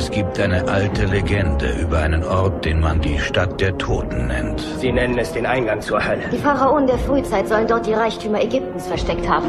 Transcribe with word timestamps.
Es 0.00 0.10
gibt 0.10 0.40
eine 0.40 0.66
alte 0.66 1.04
Legende 1.04 1.72
über 1.72 1.98
einen 1.98 2.24
Ort, 2.24 2.64
den 2.64 2.80
man 2.80 3.02
die 3.02 3.18
Stadt 3.18 3.60
der 3.60 3.76
Toten 3.76 4.28
nennt. 4.28 4.58
Sie 4.78 4.90
nennen 4.90 5.18
es 5.18 5.30
den 5.34 5.44
Eingang 5.44 5.82
zur 5.82 6.02
Hölle. 6.02 6.22
Die 6.32 6.38
Pharaonen 6.38 6.86
der 6.86 6.96
Frühzeit 6.96 7.46
sollen 7.46 7.66
dort 7.66 7.86
die 7.86 7.92
Reichtümer 7.92 8.40
Ägyptens 8.40 8.86
versteckt 8.86 9.28
haben. 9.28 9.46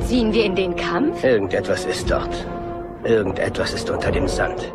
Ziehen 0.00 0.32
wir 0.32 0.44
in 0.44 0.56
den 0.56 0.74
Kampf? 0.74 1.22
Irgendetwas 1.22 1.84
ist 1.84 2.10
dort. 2.10 2.44
Irgendetwas 3.04 3.72
ist 3.72 3.88
unter 3.88 4.10
dem 4.10 4.26
Sand. 4.26 4.74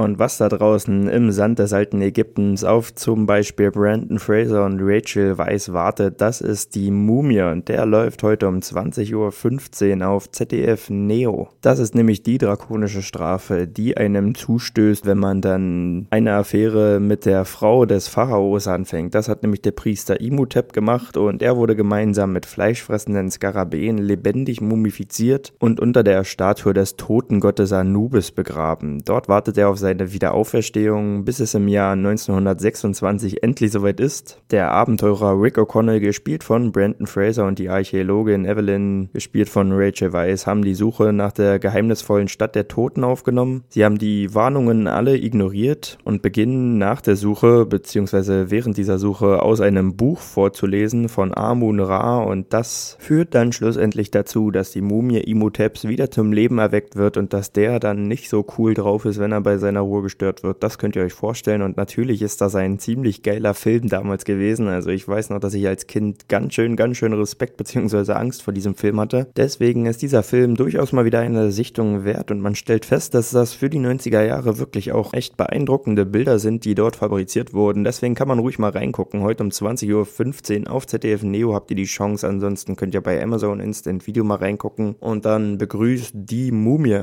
Und 0.00 0.18
was 0.18 0.38
da 0.38 0.48
draußen 0.48 1.10
im 1.10 1.30
Sand 1.30 1.58
des 1.58 1.74
alten 1.74 2.00
Ägyptens 2.00 2.64
auf 2.64 2.94
zum 2.94 3.26
Beispiel 3.26 3.70
Brandon 3.70 4.18
Fraser 4.18 4.64
und 4.64 4.80
Rachel 4.80 5.36
Weiss 5.36 5.74
wartet, 5.74 6.22
das 6.22 6.40
ist 6.40 6.74
die 6.74 6.90
Mumie 6.90 7.42
und 7.42 7.68
der 7.68 7.84
läuft 7.84 8.22
heute 8.22 8.48
um 8.48 8.60
20.15 8.60 10.00
Uhr 10.00 10.08
auf 10.08 10.30
ZDF 10.30 10.88
Neo. 10.88 11.50
Das 11.60 11.78
ist 11.78 11.94
nämlich 11.94 12.22
die 12.22 12.38
drakonische 12.38 13.02
Strafe, 13.02 13.66
die 13.66 13.98
einem 13.98 14.34
zustößt, 14.34 15.04
wenn 15.04 15.18
man 15.18 15.42
dann 15.42 16.06
eine 16.08 16.32
Affäre 16.32 16.98
mit 16.98 17.26
der 17.26 17.44
Frau 17.44 17.84
des 17.84 18.08
Pharaos 18.08 18.68
anfängt. 18.68 19.14
Das 19.14 19.28
hat 19.28 19.42
nämlich 19.42 19.60
der 19.60 19.72
Priester 19.72 20.18
Imhotep 20.18 20.72
gemacht 20.72 21.18
und 21.18 21.42
er 21.42 21.58
wurde 21.58 21.76
gemeinsam 21.76 22.32
mit 22.32 22.46
fleischfressenden 22.46 23.30
Skarabäen 23.30 23.98
lebendig 23.98 24.62
mumifiziert 24.62 25.52
und 25.58 25.78
unter 25.78 26.02
der 26.02 26.24
Statue 26.24 26.72
des 26.72 26.96
Totengottes 26.96 27.74
Anubis 27.74 28.30
begraben. 28.30 29.02
Dort 29.04 29.28
wartet 29.28 29.58
er 29.58 29.68
auf 29.68 29.76
seine 29.76 29.89
seine 29.90 30.12
Wiederauferstehung, 30.12 31.24
bis 31.24 31.40
es 31.40 31.54
im 31.54 31.66
Jahr 31.66 31.92
1926 31.92 33.42
endlich 33.42 33.72
soweit 33.72 33.98
ist. 33.98 34.40
Der 34.52 34.70
Abenteurer 34.70 35.40
Rick 35.40 35.58
O'Connell, 35.58 35.98
gespielt 35.98 36.44
von 36.44 36.70
Brandon 36.70 37.08
Fraser 37.08 37.44
und 37.46 37.58
die 37.58 37.68
Archäologin 37.68 38.44
Evelyn, 38.44 39.10
gespielt 39.12 39.48
von 39.48 39.72
Rachel 39.72 40.12
Weisz, 40.12 40.46
haben 40.46 40.62
die 40.62 40.74
Suche 40.74 41.12
nach 41.12 41.32
der 41.32 41.58
geheimnisvollen 41.58 42.28
Stadt 42.28 42.54
der 42.54 42.68
Toten 42.68 43.02
aufgenommen. 43.02 43.64
Sie 43.68 43.84
haben 43.84 43.98
die 43.98 44.32
Warnungen 44.32 44.86
alle 44.86 45.16
ignoriert 45.16 45.98
und 46.04 46.22
beginnen 46.22 46.78
nach 46.78 47.00
der 47.00 47.16
Suche 47.16 47.66
bzw. 47.66 48.50
während 48.50 48.76
dieser 48.76 48.98
Suche 49.00 49.42
aus 49.42 49.60
einem 49.60 49.96
Buch 49.96 50.20
vorzulesen 50.20 51.08
von 51.08 51.36
Amun 51.36 51.80
Ra 51.80 52.18
und 52.18 52.52
das 52.52 52.96
führt 53.00 53.34
dann 53.34 53.52
schlussendlich 53.52 54.12
dazu, 54.12 54.52
dass 54.52 54.70
die 54.70 54.82
Mumie 54.82 55.18
Imhoteps 55.18 55.88
wieder 55.88 56.12
zum 56.12 56.32
Leben 56.32 56.58
erweckt 56.58 56.94
wird 56.94 57.16
und 57.16 57.32
dass 57.32 57.52
der 57.52 57.80
dann 57.80 58.04
nicht 58.04 58.28
so 58.28 58.46
cool 58.56 58.74
drauf 58.74 59.04
ist, 59.04 59.18
wenn 59.18 59.32
er 59.32 59.40
bei 59.40 59.58
seiner 59.58 59.79
Ruhe 59.80 60.02
gestört 60.02 60.42
wird. 60.42 60.62
Das 60.62 60.78
könnt 60.78 60.96
ihr 60.96 61.02
euch 61.02 61.12
vorstellen. 61.12 61.62
Und 61.62 61.76
natürlich 61.76 62.22
ist 62.22 62.40
das 62.40 62.54
ein 62.54 62.78
ziemlich 62.78 63.22
geiler 63.22 63.54
Film 63.54 63.88
damals 63.88 64.24
gewesen. 64.24 64.68
Also 64.68 64.90
ich 64.90 65.06
weiß 65.06 65.30
noch, 65.30 65.40
dass 65.40 65.54
ich 65.54 65.66
als 65.66 65.86
Kind 65.86 66.28
ganz 66.28 66.54
schön, 66.54 66.76
ganz 66.76 66.96
schön 66.96 67.12
Respekt 67.12 67.56
bzw. 67.56 68.12
Angst 68.12 68.42
vor 68.42 68.52
diesem 68.52 68.74
Film 68.74 69.00
hatte. 69.00 69.28
Deswegen 69.36 69.86
ist 69.86 70.02
dieser 70.02 70.22
Film 70.22 70.54
durchaus 70.54 70.92
mal 70.92 71.04
wieder 71.04 71.20
eine 71.20 71.52
Sichtung 71.52 72.04
wert 72.04 72.30
und 72.30 72.40
man 72.40 72.54
stellt 72.54 72.84
fest, 72.84 73.14
dass 73.14 73.30
das 73.30 73.52
für 73.52 73.70
die 73.70 73.78
90er 73.78 74.22
Jahre 74.24 74.58
wirklich 74.58 74.92
auch 74.92 75.14
echt 75.14 75.36
beeindruckende 75.36 76.06
Bilder 76.06 76.38
sind, 76.38 76.64
die 76.64 76.74
dort 76.74 76.96
fabriziert 76.96 77.52
wurden. 77.54 77.84
Deswegen 77.84 78.14
kann 78.14 78.28
man 78.28 78.38
ruhig 78.38 78.58
mal 78.58 78.70
reingucken. 78.70 79.22
Heute 79.22 79.42
um 79.42 79.50
20.15 79.50 80.66
Uhr 80.66 80.72
auf 80.72 80.86
ZDF 80.86 81.22
Neo 81.22 81.54
habt 81.54 81.70
ihr 81.70 81.76
die 81.76 81.84
Chance. 81.84 82.26
Ansonsten 82.28 82.76
könnt 82.76 82.94
ihr 82.94 83.00
bei 83.00 83.22
Amazon 83.22 83.60
Instant 83.60 84.06
Video 84.06 84.24
mal 84.24 84.36
reingucken. 84.36 84.96
Und 85.00 85.24
dann 85.24 85.58
begrüßt 85.58 86.12
die 86.14 86.52
Mumie. 86.52 87.00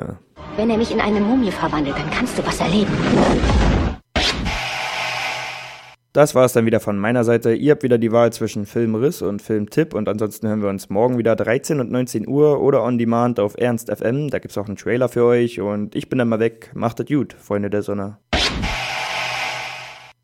Wenn 0.56 0.70
er 0.70 0.78
mich 0.78 0.92
in 0.92 1.00
eine 1.00 1.20
Mumie 1.20 1.52
verwandelt, 1.52 1.98
dann 1.98 2.10
kannst 2.10 2.38
du 2.38 2.46
was 2.46 2.60
erleben. 2.60 2.92
Das 6.14 6.34
war 6.34 6.46
es 6.46 6.54
dann 6.54 6.66
wieder 6.66 6.80
von 6.80 6.98
meiner 6.98 7.24
Seite. 7.24 7.54
Ihr 7.54 7.74
habt 7.74 7.84
wieder 7.84 8.00
die 8.00 8.12
Wahl 8.12 8.34
zwischen 8.34 8.66
Filmriss 8.66 9.22
und 9.22 9.40
Filmtipp 9.40 9.94
und 9.94 10.10
ansonsten 10.10 10.48
hören 10.48 10.64
wir 10.64 10.70
uns 10.70 10.90
morgen 10.90 11.20
wieder 11.20 11.36
13 11.36 11.80
und 11.80 11.92
19 11.92 12.28
Uhr 12.28 12.60
oder 12.60 12.82
on 12.82 12.98
demand 12.98 13.40
auf 13.40 13.56
Ernst 13.56 13.96
FM. 13.96 14.32
Da 14.32 14.40
gibt 14.40 14.52
es 14.52 14.58
auch 14.58 14.66
einen 14.66 14.78
Trailer 14.78 15.10
für 15.10 15.26
euch 15.26 15.62
und 15.62 15.96
ich 15.96 16.10
bin 16.10 16.18
dann 16.18 16.30
mal 16.30 16.40
weg. 16.40 16.72
Macht 16.74 17.00
es 17.00 17.06
gut, 17.06 17.34
Freunde 17.34 17.70
der 17.70 17.84
Sonne. 17.84 18.18